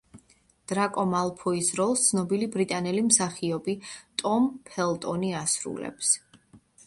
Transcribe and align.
დრაკო 0.69 1.01
მალფოის 1.09 1.67
როლს 1.79 2.05
ცნობილი 2.05 2.47
ბრიტანელი 2.55 3.03
მსახიობი 3.09 3.77
ტომ 4.23 4.47
ფელტონი 4.71 5.33
ასრულებს. 5.43 6.13